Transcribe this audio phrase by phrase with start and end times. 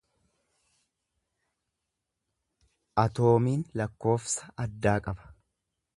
[3.05, 5.33] Atoomiin lakkoofsa addaa qaba.